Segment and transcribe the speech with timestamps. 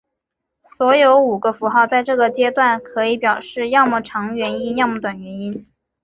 [0.77, 5.67] 所有五个符号在这个阶段可以表示要么长元音要么短元音。